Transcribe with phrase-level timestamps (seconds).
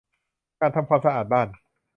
[0.59, 1.47] การทำความสะอาดบ้าน